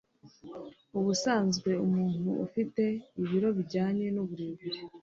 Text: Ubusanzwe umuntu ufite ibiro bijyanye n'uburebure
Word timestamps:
Ubusanzwe 0.97 1.71
umuntu 1.85 2.29
ufite 2.45 2.83
ibiro 3.21 3.49
bijyanye 3.57 4.05
n'uburebure 4.15 4.79